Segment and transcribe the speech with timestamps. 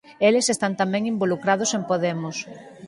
[0.27, 2.37] Eles están tamén involucrados en Podemos.